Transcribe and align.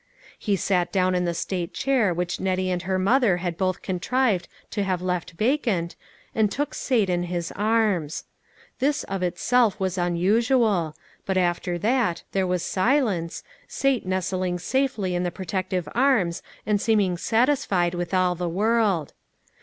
He 0.39 0.55
sat 0.55 0.91
down 0.91 1.13
in 1.13 1.25
the 1.25 1.33
state 1.35 1.75
chair 1.75 2.11
which 2.11 2.39
Nettie 2.39 2.71
and 2.71 2.81
her 2.81 2.97
mother 2.97 3.37
had 3.37 3.55
both 3.55 3.83
contrived 3.83 4.47
to 4.71 4.81
have 4.81 4.99
left 4.99 5.33
vacant, 5.33 5.95
and 6.33 6.51
took 6.51 6.73
Sate 6.73 7.07
in 7.07 7.25
his 7.29 7.51
arms. 7.51 8.23
This 8.79 9.03
of 9.03 9.21
itself 9.21 9.79
was 9.79 9.99
unusual, 9.99 10.95
but 11.27 11.37
after 11.37 11.77
that, 11.77 12.23
there 12.31 12.47
was 12.47 12.63
silence, 12.63 13.43
Sate 13.67 14.03
nestling 14.03 14.57
safely 14.57 15.13
in 15.13 15.21
the 15.21 15.29
protective 15.29 15.87
arms 15.93 16.41
and 16.65 16.81
seeming 16.81 17.15
satisfied 17.15 17.93
with 17.93 18.11
all 18.11 18.33
the 18.33 18.49
world. 18.49 19.13